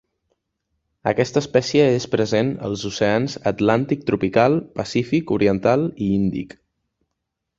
Aquesta 1.09 1.41
espècie 1.45 1.83
és 1.97 2.07
present 2.13 2.49
als 2.69 2.85
oceans 2.89 3.37
Atlàntic 3.53 4.01
tropical, 4.09 4.57
Pacífic 4.79 5.35
oriental 5.39 5.85
i 6.07 6.11
Índic. 6.17 6.57